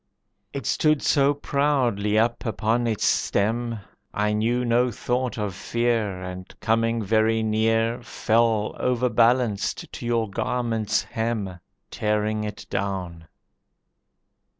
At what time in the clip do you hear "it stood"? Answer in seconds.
0.51-1.03